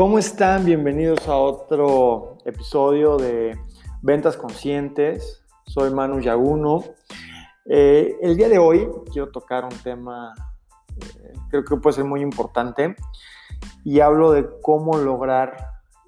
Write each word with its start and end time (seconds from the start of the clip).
¿Cómo 0.00 0.18
están? 0.18 0.64
Bienvenidos 0.64 1.28
a 1.28 1.36
otro 1.36 2.38
episodio 2.46 3.18
de 3.18 3.60
Ventas 4.00 4.34
Conscientes. 4.34 5.44
Soy 5.66 5.92
Manu 5.92 6.20
Yaguno. 6.20 6.82
Eh, 7.66 8.16
el 8.22 8.34
día 8.34 8.48
de 8.48 8.56
hoy 8.56 8.88
quiero 9.12 9.30
tocar 9.30 9.64
un 9.64 9.76
tema, 9.82 10.32
eh, 10.96 11.32
creo 11.50 11.64
que 11.66 11.76
puede 11.76 11.96
ser 11.96 12.06
muy 12.06 12.22
importante, 12.22 12.96
y 13.84 14.00
hablo 14.00 14.32
de 14.32 14.48
cómo 14.62 14.96
lograr 14.96 15.66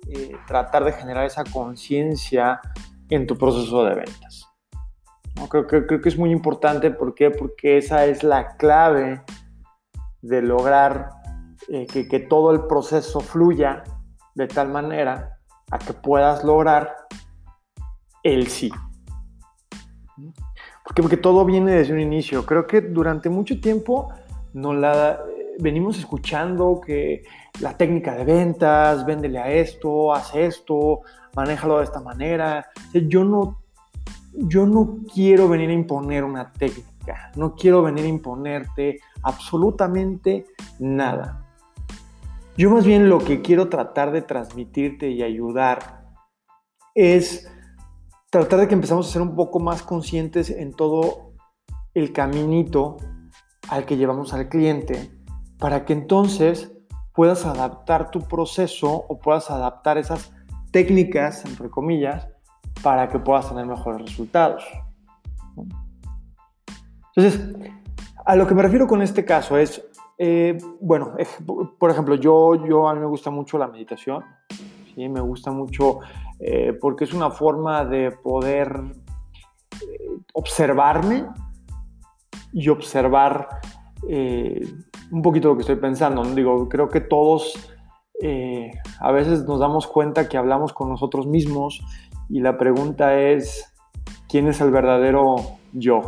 eh, 0.08 0.36
tratar 0.46 0.84
de 0.84 0.92
generar 0.92 1.26
esa 1.26 1.44
conciencia 1.44 2.62
en 3.10 3.26
tu 3.26 3.36
proceso 3.36 3.84
de 3.84 3.96
ventas. 3.96 4.48
Creo, 5.50 5.66
creo, 5.66 6.00
que 6.00 6.08
es 6.08 6.16
muy 6.16 6.30
importante, 6.30 6.90
¿por 6.92 7.14
qué? 7.14 7.30
Porque 7.30 7.76
esa 7.76 8.06
es 8.06 8.22
la 8.22 8.56
clave 8.56 9.22
de 10.22 10.40
lograr 10.40 11.21
que, 11.68 12.08
que 12.08 12.20
todo 12.20 12.52
el 12.52 12.66
proceso 12.66 13.20
fluya 13.20 13.84
de 14.34 14.46
tal 14.46 14.68
manera 14.68 15.38
a 15.70 15.78
que 15.78 15.92
puedas 15.92 16.44
lograr 16.44 16.94
el 18.22 18.48
sí. 18.48 18.70
Porque, 20.84 21.02
porque 21.02 21.16
todo 21.16 21.44
viene 21.44 21.72
desde 21.72 21.94
un 21.94 22.00
inicio. 22.00 22.44
Creo 22.44 22.66
que 22.66 22.80
durante 22.80 23.28
mucho 23.28 23.60
tiempo 23.60 24.12
nos 24.52 24.76
la 24.76 25.20
venimos 25.58 25.98
escuchando 25.98 26.80
que 26.84 27.22
la 27.60 27.76
técnica 27.76 28.14
de 28.14 28.24
ventas, 28.24 29.04
véndele 29.06 29.38
a 29.38 29.50
esto, 29.50 30.12
haz 30.12 30.34
esto, 30.34 31.00
manéjalo 31.34 31.78
de 31.78 31.84
esta 31.84 32.00
manera. 32.00 32.66
Yo 32.92 33.24
no, 33.24 33.62
yo 34.32 34.66
no 34.66 34.98
quiero 35.12 35.48
venir 35.48 35.70
a 35.70 35.74
imponer 35.74 36.24
una 36.24 36.52
técnica, 36.52 37.30
no 37.36 37.54
quiero 37.54 37.82
venir 37.82 38.04
a 38.04 38.08
imponerte 38.08 39.00
absolutamente 39.22 40.46
nada. 40.78 41.41
Yo 42.56 42.70
más 42.70 42.84
bien 42.84 43.08
lo 43.08 43.18
que 43.18 43.40
quiero 43.40 43.68
tratar 43.68 44.12
de 44.12 44.20
transmitirte 44.20 45.10
y 45.10 45.22
ayudar 45.22 46.04
es 46.94 47.50
tratar 48.30 48.60
de 48.60 48.68
que 48.68 48.74
empezamos 48.74 49.08
a 49.08 49.12
ser 49.12 49.22
un 49.22 49.34
poco 49.34 49.58
más 49.58 49.82
conscientes 49.82 50.50
en 50.50 50.72
todo 50.74 51.32
el 51.94 52.12
caminito 52.12 52.98
al 53.68 53.86
que 53.86 53.96
llevamos 53.96 54.34
al 54.34 54.48
cliente 54.48 55.10
para 55.58 55.84
que 55.84 55.94
entonces 55.94 56.72
puedas 57.14 57.46
adaptar 57.46 58.10
tu 58.10 58.20
proceso 58.20 58.90
o 58.90 59.18
puedas 59.18 59.50
adaptar 59.50 59.96
esas 59.96 60.32
técnicas, 60.72 61.44
entre 61.44 61.70
comillas, 61.70 62.28
para 62.82 63.08
que 63.08 63.18
puedas 63.18 63.48
tener 63.48 63.66
mejores 63.66 64.02
resultados. 64.02 64.64
Entonces, 67.14 67.72
a 68.24 68.36
lo 68.36 68.46
que 68.46 68.54
me 68.54 68.62
refiero 68.62 68.86
con 68.86 69.02
este 69.02 69.24
caso 69.24 69.56
es, 69.56 69.82
eh, 70.18 70.58
bueno, 70.80 71.14
por 71.78 71.90
ejemplo, 71.90 72.14
yo, 72.14 72.66
yo 72.66 72.88
a 72.88 72.94
mí 72.94 73.00
me 73.00 73.06
gusta 73.06 73.30
mucho 73.30 73.58
la 73.58 73.68
meditación, 73.68 74.22
¿sí? 74.94 75.08
me 75.08 75.20
gusta 75.20 75.50
mucho 75.50 76.00
eh, 76.38 76.72
porque 76.80 77.04
es 77.04 77.12
una 77.12 77.30
forma 77.30 77.84
de 77.84 78.10
poder 78.10 78.82
eh, 79.80 80.08
observarme 80.34 81.26
y 82.52 82.68
observar 82.68 83.48
un 84.04 85.22
poquito 85.22 85.48
lo 85.48 85.54
que 85.54 85.60
estoy 85.60 85.76
pensando. 85.76 86.24
Digo, 86.24 86.68
creo 86.68 86.88
que 86.88 87.00
todos 87.00 87.68
a 89.00 89.12
veces 89.12 89.44
nos 89.44 89.60
damos 89.60 89.86
cuenta 89.86 90.28
que 90.28 90.36
hablamos 90.36 90.72
con 90.72 90.88
nosotros 90.88 91.26
mismos 91.26 91.80
y 92.28 92.40
la 92.40 92.58
pregunta 92.58 93.18
es, 93.18 93.72
¿quién 94.28 94.48
es 94.48 94.60
el 94.60 94.72
verdadero 94.72 95.36
yo? 95.72 96.02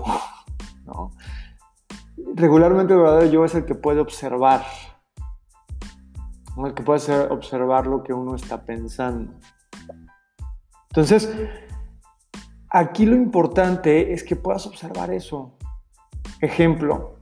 Regularmente 2.37 2.93
el 2.93 2.99
verdadero 2.99 3.31
yo 3.31 3.45
es 3.45 3.55
el 3.55 3.65
que 3.65 3.77
puede 3.77 4.01
observar, 4.01 4.65
el 6.57 6.75
que 6.75 6.83
puede 6.83 7.29
observar 7.29 7.87
lo 7.87 8.03
que 8.03 8.13
uno 8.13 8.35
está 8.35 8.65
pensando. 8.65 9.35
Entonces, 10.91 11.33
aquí 12.71 13.07
lo 13.07 13.15
importante 13.15 14.13
es 14.13 14.25
que 14.25 14.35
puedas 14.35 14.67
observar 14.67 15.13
eso. 15.13 15.57
Ejemplo, 16.41 17.21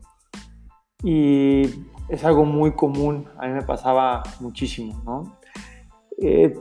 y 1.02 1.84
es 2.08 2.24
algo 2.24 2.46
muy 2.46 2.72
común, 2.72 3.28
a 3.38 3.46
mí 3.48 3.52
me 3.52 3.62
pasaba 3.62 4.22
muchísimo, 4.40 5.02
¿no? 5.04 5.38
Eh, 6.22 6.58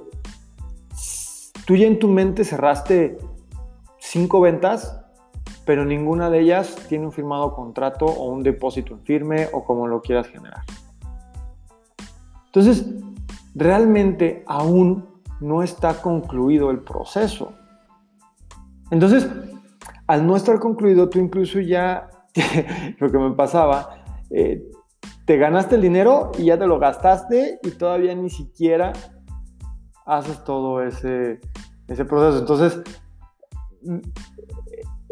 tú 1.66 1.78
ya 1.78 1.88
en 1.88 2.00
tu 2.00 2.10
mente 2.10 2.44
cerraste 2.44 3.18
cinco 3.98 4.42
ventas 4.42 5.01
pero 5.66 5.86
ninguna 5.86 6.30
de 6.30 6.42
ellas 6.42 6.76
tiene 6.90 7.06
un 7.06 7.12
firmado 7.12 7.54
contrato 7.54 8.06
o 8.06 8.30
un 8.30 8.44
depósito 8.44 8.94
en 8.94 9.02
firme 9.02 9.48
o 9.54 9.64
como 9.64 9.88
lo 9.88 10.02
quieras 10.02 10.28
generar. 10.28 10.64
Entonces, 12.48 12.86
realmente 13.56 14.44
aún 14.48 15.06
no 15.40 15.64
está 15.64 16.02
concluido 16.02 16.72
el 16.72 16.80
proceso. 16.80 17.54
Entonces, 18.92 19.28
al 20.08 20.28
no 20.28 20.36
estar 20.36 20.60
concluido, 20.60 21.10
tú 21.10 21.20
incluso 21.20 21.60
ya, 21.60 22.10
lo 23.00 23.12
que 23.12 23.18
me 23.18 23.32
pasaba, 23.32 24.04
eh, 24.30 24.64
te 25.26 25.38
ganaste 25.38 25.76
el 25.76 25.82
dinero 25.82 26.32
y 26.38 26.46
ya 26.46 26.60
te 26.60 26.68
lo 26.68 26.80
gastaste 26.80 27.60
y 27.64 27.72
todavía 27.72 28.14
ni 28.16 28.30
siquiera 28.30 28.92
haces 30.06 30.44
todo 30.44 30.84
ese, 30.84 31.40
ese 31.88 32.06
proceso. 32.06 32.40
Entonces, 32.40 32.82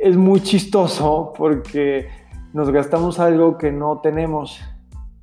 es 0.01 0.15
muy 0.15 0.41
chistoso 0.41 1.33
porque 1.37 2.09
nos 2.53 2.71
gastamos 2.71 3.19
algo 3.19 3.57
que 3.57 3.71
no 3.71 3.99
tenemos, 4.01 4.59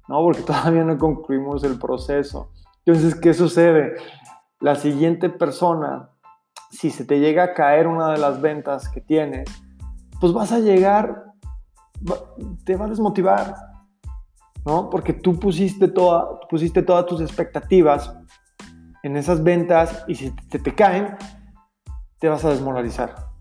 ¿no? 0.08 0.20
Porque 0.20 0.42
todavía 0.46 0.84
no 0.84 0.98
concluimos 0.98 1.64
el 1.64 1.78
proceso. 1.78 2.52
Entonces, 2.84 3.14
¿qué 3.14 3.34
sucede? 3.34 3.94
La 4.60 4.74
siguiente 4.74 5.28
persona, 5.28 6.10
si 6.70 6.90
se 6.90 7.04
te 7.04 7.18
llega 7.18 7.44
a 7.44 7.54
caer 7.54 7.86
una 7.86 8.12
de 8.12 8.18
las 8.18 8.40
ventas 8.40 8.88
que 8.88 9.00
tienes, 9.00 9.48
pues 10.20 10.32
vas 10.32 10.52
a 10.52 10.60
llegar, 10.60 11.24
te 12.64 12.76
va 12.76 12.86
a 12.86 12.88
desmotivar, 12.88 13.54
¿no? 14.64 14.88
Porque 14.88 15.12
tú 15.12 15.38
pusiste, 15.38 15.88
toda, 15.88 16.40
pusiste 16.48 16.82
todas 16.82 17.06
tus 17.06 17.20
expectativas 17.20 18.16
en 19.02 19.16
esas 19.16 19.42
ventas 19.42 20.04
y 20.06 20.14
si 20.14 20.30
te, 20.48 20.58
te 20.58 20.74
caen, 20.74 21.16
te 22.18 22.28
vas 22.28 22.44
a 22.44 22.50
desmoralizar. 22.50 23.35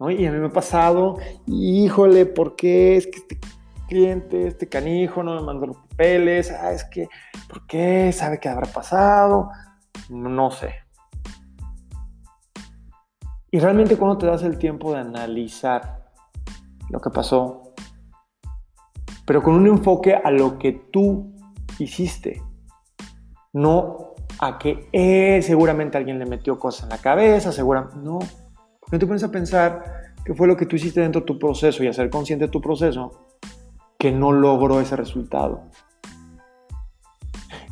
Y 0.00 0.26
a 0.26 0.32
mí 0.32 0.38
me 0.38 0.48
ha 0.48 0.52
pasado, 0.52 1.16
híjole, 1.46 2.26
¿por 2.26 2.54
qué 2.54 2.98
es 2.98 3.06
que 3.06 3.18
este 3.18 3.40
cliente, 3.88 4.46
este 4.46 4.68
canijo 4.68 5.22
no 5.22 5.34
me 5.36 5.42
mandó 5.42 5.66
los 5.66 5.78
papeles? 5.78 6.50
Ah, 6.50 6.72
es 6.72 6.84
que, 6.84 7.08
¿por 7.48 7.66
qué? 7.66 8.12
¿Sabe 8.12 8.38
qué 8.38 8.50
habrá 8.50 8.70
pasado? 8.70 9.48
No 10.10 10.50
sé. 10.50 10.74
Y 13.50 13.58
realmente 13.58 13.96
cuando 13.96 14.18
te 14.18 14.26
das 14.26 14.42
el 14.42 14.58
tiempo 14.58 14.92
de 14.92 14.98
analizar 14.98 16.10
lo 16.90 17.00
que 17.00 17.08
pasó, 17.08 17.72
pero 19.24 19.42
con 19.42 19.54
un 19.54 19.66
enfoque 19.66 20.14
a 20.14 20.30
lo 20.30 20.58
que 20.58 20.72
tú 20.92 21.32
hiciste, 21.78 22.42
no 23.54 24.14
a 24.40 24.58
que 24.58 24.90
eh, 24.92 25.40
seguramente 25.40 25.96
alguien 25.96 26.18
le 26.18 26.26
metió 26.26 26.58
cosas 26.58 26.84
en 26.84 26.90
la 26.90 26.98
cabeza, 26.98 27.50
seguramente, 27.50 27.96
no 27.96 28.18
no 28.90 28.98
te 28.98 29.06
pones 29.06 29.24
a 29.24 29.30
pensar 29.30 30.14
qué 30.24 30.34
fue 30.34 30.46
lo 30.46 30.56
que 30.56 30.66
tú 30.66 30.76
hiciste 30.76 31.00
dentro 31.00 31.20
de 31.22 31.26
tu 31.26 31.38
proceso 31.38 31.82
y 31.82 31.88
a 31.88 31.92
ser 31.92 32.10
consciente 32.10 32.46
de 32.46 32.50
tu 32.50 32.60
proceso 32.60 33.26
que 33.98 34.12
no 34.12 34.32
logró 34.32 34.80
ese 34.80 34.96
resultado. 34.96 35.62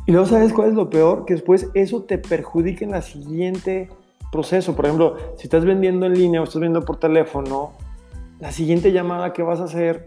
Y 0.07 0.11
luego, 0.11 0.27
¿sabes 0.27 0.53
cuál 0.53 0.69
es 0.69 0.75
lo 0.75 0.89
peor? 0.89 1.25
Que 1.25 1.33
después 1.33 1.69
eso 1.73 2.03
te 2.03 2.17
perjudica 2.17 2.85
en 2.85 2.93
el 2.93 3.01
siguiente 3.01 3.89
proceso. 4.31 4.75
Por 4.75 4.85
ejemplo, 4.85 5.17
si 5.37 5.43
estás 5.43 5.65
vendiendo 5.65 6.05
en 6.05 6.13
línea 6.13 6.41
o 6.41 6.43
estás 6.43 6.61
vendiendo 6.61 6.85
por 6.85 6.99
teléfono, 6.99 7.73
la 8.39 8.51
siguiente 8.51 8.91
llamada 8.91 9.33
que 9.33 9.41
vas 9.41 9.61
a 9.61 9.63
hacer, 9.63 10.05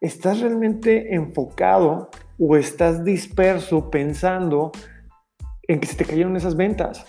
¿estás 0.00 0.40
realmente 0.40 1.14
enfocado 1.14 2.10
o 2.38 2.56
estás 2.56 3.04
disperso 3.04 3.90
pensando 3.90 4.72
en 5.68 5.80
que 5.80 5.86
se 5.86 5.96
te 5.96 6.04
cayeron 6.04 6.36
esas 6.36 6.56
ventas? 6.56 7.06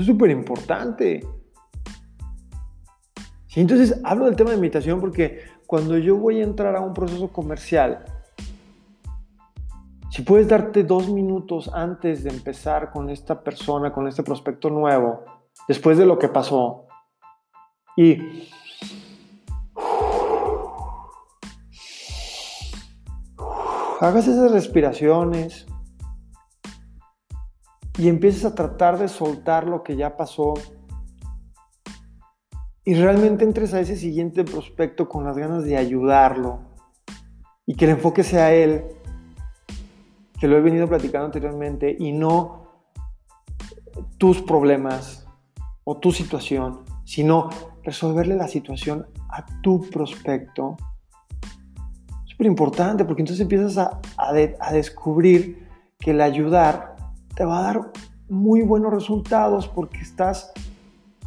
Es 0.00 0.06
súper 0.06 0.30
importante. 0.30 1.20
Sí, 3.48 3.60
entonces 3.60 4.00
hablo 4.02 4.24
del 4.24 4.34
tema 4.34 4.50
de 4.50 4.56
meditación 4.56 4.98
porque 4.98 5.42
cuando 5.66 5.98
yo 5.98 6.16
voy 6.16 6.40
a 6.40 6.42
entrar 6.42 6.74
a 6.74 6.80
un 6.80 6.94
proceso 6.94 7.28
comercial, 7.28 8.06
si 10.10 10.22
puedes 10.22 10.48
darte 10.48 10.84
dos 10.84 11.10
minutos 11.10 11.70
antes 11.74 12.24
de 12.24 12.30
empezar 12.30 12.92
con 12.92 13.10
esta 13.10 13.44
persona, 13.44 13.92
con 13.92 14.08
este 14.08 14.22
prospecto 14.22 14.70
nuevo, 14.70 15.22
después 15.68 15.98
de 15.98 16.06
lo 16.06 16.18
que 16.18 16.28
pasó, 16.28 16.86
y 17.94 18.48
hagas 24.00 24.26
esas 24.26 24.50
respiraciones, 24.50 25.66
y 28.00 28.08
empieces 28.08 28.46
a 28.46 28.54
tratar 28.54 28.98
de 28.98 29.08
soltar 29.08 29.66
lo 29.66 29.82
que 29.82 29.94
ya 29.94 30.16
pasó 30.16 30.54
y 32.82 32.94
realmente 32.94 33.44
entres 33.44 33.74
a 33.74 33.80
ese 33.80 33.94
siguiente 33.94 34.42
prospecto 34.42 35.06
con 35.06 35.22
las 35.22 35.36
ganas 35.36 35.64
de 35.64 35.76
ayudarlo 35.76 36.60
y 37.66 37.74
que 37.74 37.84
el 37.84 37.90
enfoque 37.90 38.24
sea 38.24 38.54
él, 38.54 38.84
que 40.40 40.48
lo 40.48 40.56
he 40.56 40.62
venido 40.62 40.88
platicando 40.88 41.26
anteriormente, 41.26 41.94
y 41.96 42.12
no 42.12 42.70
tus 44.16 44.40
problemas 44.40 45.26
o 45.84 45.98
tu 45.98 46.10
situación, 46.10 46.84
sino 47.04 47.50
resolverle 47.84 48.34
la 48.34 48.48
situación 48.48 49.08
a 49.28 49.44
tu 49.60 49.82
prospecto. 49.90 50.78
Súper 52.24 52.46
importante 52.46 53.04
porque 53.04 53.20
entonces 53.20 53.42
empiezas 53.42 53.76
a, 53.76 54.00
a 54.16 54.72
descubrir 54.72 55.68
que 55.98 56.12
el 56.12 56.22
ayudar 56.22 56.89
te 57.34 57.44
va 57.44 57.58
a 57.58 57.62
dar 57.62 57.92
muy 58.28 58.62
buenos 58.62 58.92
resultados 58.92 59.68
porque 59.68 59.98
estás 59.98 60.52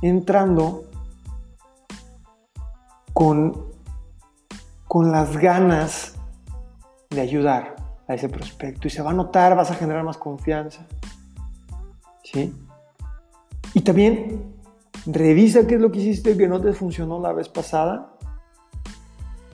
entrando 0.02 0.84
con, 3.14 3.72
con 4.88 5.12
las 5.12 5.38
ganas 5.38 6.16
de 7.10 7.22
ayudar 7.22 7.76
a 8.08 8.16
ese 8.16 8.30
prospecto 8.30 8.88
y 8.88 8.92
se 8.92 9.02
va 9.02 9.12
a 9.12 9.14
notar, 9.14 9.56
vas 9.56 9.72
a 9.72 9.76
generar 9.76 10.04
más 10.04 10.18
confianza. 10.18 10.86
¿Sí? 12.24 12.54
Y 13.74 13.82
también 13.82 14.56
revisa 15.06 15.68
qué 15.68 15.76
es 15.76 15.82
lo 15.82 15.92
que 15.92 16.00
hiciste 16.00 16.38
que 16.38 16.48
no 16.48 16.62
te 16.62 16.74
funcionó 16.74 17.20
la 17.20 17.34
vez 17.34 17.50
pasada 17.50 18.14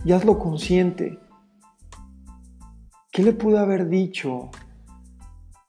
y 0.03 0.11
hazlo 0.11 0.39
consciente. 0.39 1.19
¿Qué 3.11 3.23
le 3.23 3.33
pude 3.33 3.57
haber 3.57 3.89
dicho 3.89 4.49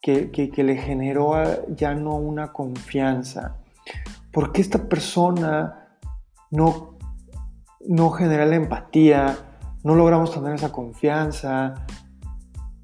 que, 0.00 0.31
que 0.31 0.64
le 0.64 0.76
generó 0.76 1.35
ya 1.75 1.94
no 1.94 2.17
una 2.17 2.52
confianza? 2.52 3.56
¿Por 4.32 4.52
qué 4.52 4.61
esta 4.61 4.88
persona 4.88 5.99
no, 6.50 6.97
no 7.87 8.11
genera 8.11 8.47
la 8.47 8.56
empatía? 8.56 9.37
No 9.82 9.94
logramos 9.94 10.32
tener 10.32 10.55
esa 10.55 10.70
confianza. 10.70 11.87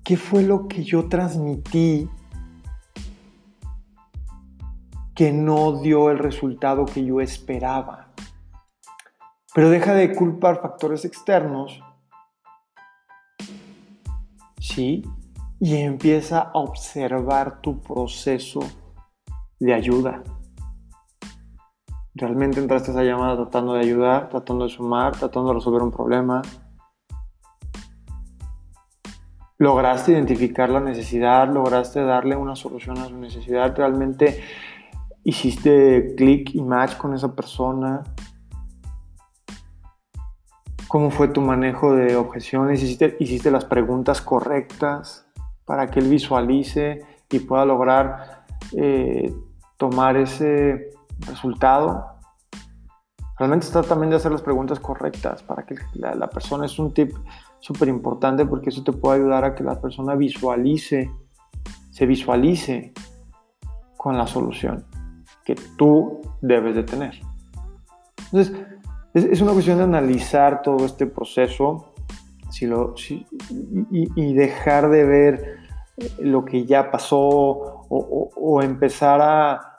¿Qué 0.03 0.17
fue 0.17 0.43
lo 0.43 0.67
que 0.67 0.83
yo 0.83 1.09
transmití 1.09 2.09
que 5.15 5.33
no 5.33 5.81
dio 5.81 6.11
el 6.11 6.19
resultado 6.19 6.85
que 6.85 7.05
yo 7.05 7.21
esperaba? 7.21 8.09
Pero 9.55 9.71
deja 9.71 9.95
de 9.95 10.15
culpar 10.15 10.61
factores 10.61 11.05
externos, 11.05 11.81
¿sí? 14.59 15.03
Y 15.59 15.77
empieza 15.77 16.41
a 16.41 16.51
observar 16.55 17.61
tu 17.61 17.81
proceso 17.81 18.61
de 19.59 19.73
ayuda. 19.73 20.23
¿Realmente 22.15 22.61
entraste 22.61 22.91
a 22.91 22.95
esa 22.95 23.03
llamada 23.03 23.37
tratando 23.37 23.75
de 23.75 23.81
ayudar, 23.81 24.29
tratando 24.29 24.65
de 24.65 24.71
sumar, 24.71 25.17
tratando 25.17 25.49
de 25.49 25.55
resolver 25.55 25.83
un 25.83 25.91
problema? 25.91 26.43
¿Lograste 29.59 30.13
identificar 30.13 30.69
la 30.69 30.81
necesidad? 30.81 31.49
¿Lograste 31.49 32.03
darle 32.03 32.37
una 32.37 32.57
solución 32.57 32.99
a 32.99 33.07
su 33.07 33.17
necesidad? 33.17 33.75
¿Realmente 33.75 34.43
hiciste 35.25 36.15
clic 36.17 36.55
y 36.55 36.63
match 36.63 36.97
con 36.97 37.15
esa 37.15 37.35
persona? 37.35 38.03
¿Cómo 40.89 41.11
fue 41.11 41.29
tu 41.29 41.41
manejo 41.41 41.95
de 41.95 42.17
objeciones? 42.17 42.83
¿Hiciste, 42.83 43.17
hiciste 43.19 43.51
las 43.51 43.65
preguntas 43.65 44.21
correctas 44.21 45.26
para 45.67 45.89
que 45.89 46.01
él 46.01 46.09
visualice 46.09 47.05
y 47.31 47.41
pueda 47.41 47.67
lograr 47.67 48.47
eh, 48.73 49.35
tomar 49.77 50.17
ese 50.17 50.91
resultado. 51.21 52.07
Realmente 53.39 53.67
está 53.67 53.83
también 53.83 54.11
de 54.11 54.17
hacer 54.17 54.33
las 54.33 54.41
preguntas 54.41 54.81
correctas 54.81 55.43
para 55.43 55.67
que 55.67 55.75
la, 55.95 56.31
persona 56.31 56.65
es 56.65 56.79
un 56.79 56.95
tip 56.95 57.13
súper 57.61 57.89
importante 57.89 58.47
porque 58.47 58.71
eso 58.71 58.83
te 58.83 58.93
puede 58.93 59.17
ayudar 59.21 59.45
a 59.45 59.55
que 59.55 59.63
la 59.63 59.79
persona 59.81 60.15
visualice, 60.15 61.11
se 61.91 62.07
visualice 62.07 62.95
con 63.97 64.17
la 64.17 64.27
solución 64.27 64.87
que 65.45 65.55
tú 65.77 66.23
debes 66.41 66.75
de 66.75 66.85
tener. 66.85 67.21
Entonces, 68.33 68.57
es, 69.15 69.41
una 69.41 69.53
cuestión 69.53 69.79
de 69.79 69.85
analizar 69.85 70.63
todo 70.63 70.85
este 70.85 71.07
proceso 71.07 71.95
si 72.51 72.67
lo, 72.67 72.95
y, 73.91 74.35
dejar 74.35 74.91
de 74.91 75.05
ver 75.05 75.57
lo 76.19 76.45
que 76.45 76.67
ya 76.67 76.91
pasó 76.91 77.19
o, 77.89 78.63
empezar 78.63 79.21
a, 79.23 79.79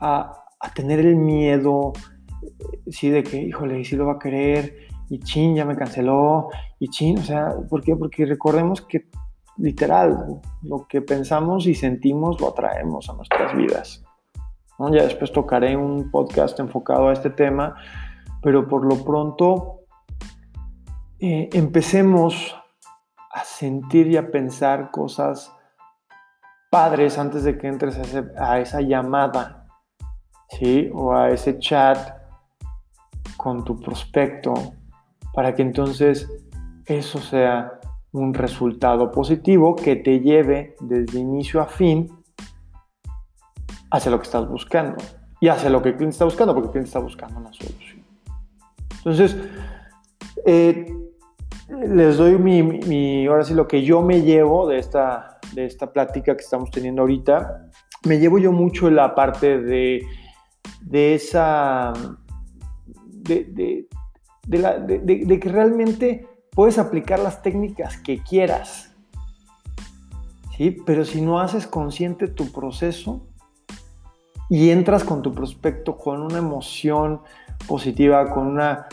a 0.00 0.74
tener 0.74 1.00
el 1.00 1.16
miedo, 1.16 1.92
sí, 2.88 3.10
de 3.10 3.22
que, 3.22 3.40
híjole, 3.40 3.84
sí 3.84 3.96
lo 3.96 4.06
va 4.06 4.14
a 4.14 4.18
querer, 4.18 4.88
y 5.08 5.20
chin, 5.20 5.54
ya 5.54 5.64
me 5.64 5.76
canceló, 5.76 6.48
y 6.78 6.88
chin, 6.88 7.18
o 7.18 7.22
sea, 7.22 7.54
¿por 7.68 7.82
qué? 7.82 7.96
Porque 7.96 8.26
recordemos 8.26 8.82
que 8.82 9.08
literal, 9.58 10.40
lo 10.62 10.86
que 10.88 11.02
pensamos 11.02 11.66
y 11.66 11.74
sentimos 11.74 12.40
lo 12.40 12.48
atraemos 12.48 13.10
a 13.10 13.14
nuestras 13.14 13.56
vidas. 13.56 14.04
Ya 14.78 15.02
después 15.02 15.32
tocaré 15.32 15.76
un 15.76 16.10
podcast 16.12 16.58
enfocado 16.60 17.08
a 17.08 17.12
este 17.12 17.30
tema, 17.30 17.74
pero 18.40 18.68
por 18.68 18.84
lo 18.84 19.04
pronto 19.04 19.77
eh, 21.20 21.48
empecemos 21.52 22.56
a 23.32 23.44
sentir 23.44 24.06
y 24.08 24.16
a 24.16 24.30
pensar 24.30 24.90
cosas 24.90 25.52
padres 26.70 27.18
antes 27.18 27.44
de 27.44 27.58
que 27.58 27.66
entres 27.66 27.98
a 28.38 28.58
esa 28.58 28.80
llamada 28.80 29.58
¿sí? 30.48 30.90
O 30.92 31.12
a 31.14 31.30
ese 31.30 31.58
chat 31.58 32.16
con 33.36 33.64
tu 33.64 33.78
prospecto 33.78 34.54
para 35.32 35.54
que 35.54 35.62
entonces 35.62 36.28
eso 36.86 37.20
sea 37.20 37.80
un 38.12 38.34
resultado 38.34 39.12
positivo 39.12 39.76
que 39.76 39.96
te 39.96 40.20
lleve 40.20 40.74
desde 40.80 41.20
inicio 41.20 41.60
a 41.60 41.66
fin 41.66 42.10
hacia 43.90 44.10
lo 44.10 44.18
que 44.18 44.24
estás 44.24 44.48
buscando 44.48 44.96
y 45.40 45.48
hacia 45.48 45.70
lo 45.70 45.82
que 45.82 45.90
el 45.90 45.96
cliente 45.96 46.14
está 46.14 46.24
buscando, 46.24 46.52
porque 46.52 46.66
el 46.66 46.72
cliente 46.72 46.88
está 46.88 46.98
buscando 46.98 47.38
una 47.38 47.52
solución. 47.52 48.02
Entonces, 48.96 49.36
eh, 50.44 50.97
les 51.68 52.16
doy 52.16 52.38
mi, 52.38 52.62
mi, 52.62 53.26
ahora 53.26 53.44
sí, 53.44 53.54
lo 53.54 53.68
que 53.68 53.82
yo 53.82 54.02
me 54.02 54.22
llevo 54.22 54.66
de 54.68 54.78
esta, 54.78 55.38
de 55.54 55.66
esta 55.66 55.92
plática 55.92 56.36
que 56.36 56.42
estamos 56.42 56.70
teniendo 56.70 57.02
ahorita. 57.02 57.70
Me 58.06 58.18
llevo 58.18 58.38
yo 58.38 58.52
mucho 58.52 58.90
la 58.90 59.14
parte 59.14 59.58
de 59.60 60.02
de 60.80 61.14
esa, 61.14 61.92
de, 62.98 63.86
que 64.48 65.48
realmente 65.48 66.26
puedes 66.50 66.78
aplicar 66.78 67.18
las 67.18 67.42
técnicas 67.42 67.98
que 67.98 68.22
quieras, 68.22 68.94
¿sí? 70.56 70.76
Pero 70.86 71.04
si 71.04 71.20
no 71.20 71.40
haces 71.40 71.66
consciente 71.66 72.28
tu 72.28 72.50
proceso 72.52 73.26
y 74.48 74.70
entras 74.70 75.04
con 75.04 75.22
tu 75.22 75.34
prospecto 75.34 75.96
con 75.96 76.22
una 76.22 76.38
emoción 76.38 77.20
positiva, 77.66 78.30
con, 78.30 78.46
una, 78.46 78.86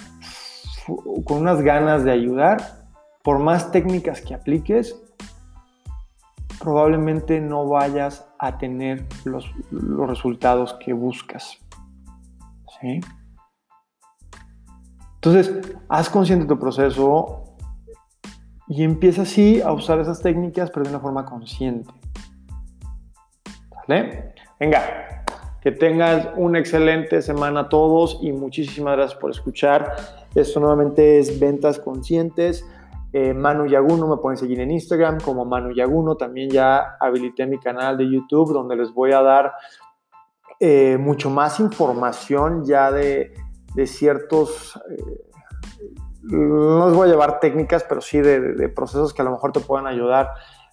con 0.85 1.41
unas 1.41 1.61
ganas 1.61 2.03
de 2.03 2.11
ayudar, 2.11 2.85
por 3.23 3.39
más 3.39 3.71
técnicas 3.71 4.21
que 4.21 4.33
apliques, 4.33 5.01
probablemente 6.59 7.41
no 7.41 7.67
vayas 7.67 8.27
a 8.39 8.57
tener 8.57 9.05
los, 9.23 9.51
resultados 10.07 10.73
que 10.83 10.93
buscas. 10.93 11.59
Entonces, 15.15 15.75
haz 15.89 16.09
consciente 16.09 16.45
tu 16.45 16.59
proceso 16.59 17.55
y 18.67 18.83
empieza 18.83 19.23
así 19.23 19.61
a 19.61 19.71
usar 19.71 19.99
esas 19.99 20.21
técnicas, 20.21 20.69
pero 20.69 20.83
de 20.83 20.89
una 20.91 20.99
forma 20.99 21.25
consciente. 21.25 21.91
Venga, 24.59 25.14
que 25.65 25.71
tengas 25.71 26.29
una 26.35 26.59
excelente 26.59 27.23
semana 27.23 27.69
todos 27.69 28.19
y 28.21 28.31
muchísimas 28.31 28.97
gracias 28.97 29.19
por 29.19 29.31
escuchar. 29.31 29.95
Esto 30.35 30.59
nuevamente 30.59 31.17
es 31.17 31.39
Ventas 31.39 31.79
Conscientes. 31.79 32.63
Eh, 33.11 33.33
Manu 33.33 33.65
Yaguno, 33.65 34.07
me 34.07 34.17
pueden 34.17 34.37
seguir 34.37 34.59
en 34.59 34.69
Instagram 34.69 35.19
como 35.21 35.43
Manu 35.43 35.73
Yaguno. 35.73 36.17
También 36.17 36.51
ya 36.51 36.97
habilité 36.99 37.47
mi 37.47 37.57
canal 37.57 37.97
de 37.97 38.07
YouTube 38.07 38.53
donde 38.53 38.75
les 38.75 38.93
voy 38.93 39.13
a 39.13 39.23
dar 39.23 39.53
eh, 40.59 40.99
mucho 40.99 41.31
más 41.31 41.59
información 41.59 42.63
ya 42.63 42.91
de, 42.91 43.33
ciertos, 43.87 44.79
eh, 44.91 45.21
no 46.21 46.89
les 46.89 46.95
voy 46.95 47.07
a 47.07 47.11
llevar 47.11 47.39
técnicas, 47.39 47.83
pero 47.89 48.01
sí 48.01 48.19
de, 48.21 48.69
procesos 48.69 49.15
que 49.15 49.23
a 49.23 49.25
lo 49.25 49.31
mejor 49.31 49.51
te 49.51 49.61
puedan 49.61 49.87
ayudar 49.87 50.29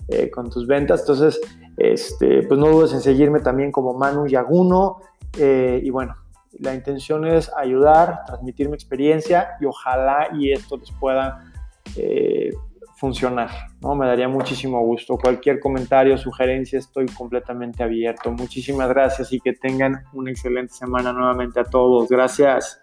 eh, 0.09 0.31
con 0.31 0.51
tus 0.51 0.67
ventas. 0.67 1.01
Entonces, 1.01 1.41
este, 1.77 2.43
pues 2.43 2.59
no 2.59 2.69
dudes 2.69 2.93
en 2.93 3.01
seguirme 3.01 3.41
también 3.41 3.73
como 3.73 3.95
Manu 3.95 4.27
Yaguno. 4.27 5.01
y 5.39 5.89
bueno, 5.91 6.15
la 6.59 6.75
intención 6.75 7.27
es 7.27 7.51
ayudar, 7.57 8.25
transmitir 8.27 8.69
mi 8.69 8.75
experiencia 8.75 9.57
y 9.61 9.65
ojalá 9.65 10.29
y 10.35 10.53
esto 10.53 10.77
les 10.77 10.91
pueda 10.93 11.51
funcionar, 13.03 13.51
¿no? 13.81 13.97
Me 13.97 14.07
daría 14.07 14.29
muchísimo 14.29 14.81
gusto. 14.81 15.17
Cualquier 15.17 15.59
comentario, 15.59 16.17
sugerencia, 16.17 16.79
estoy 16.79 17.07
completamente 17.07 17.83
abierto. 17.83 18.31
Muchísimas 18.31 18.89
gracias 18.91 19.33
y 19.33 19.41
que 19.41 19.55
tengan 19.55 20.05
una 20.13 20.31
excelente 20.31 20.73
semana 20.73 21.13
nuevamente 21.13 21.59
a 21.59 21.65
todos. 21.65 22.09
Gracias. 22.09 22.81